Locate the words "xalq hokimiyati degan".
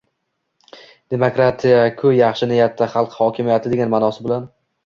2.97-3.97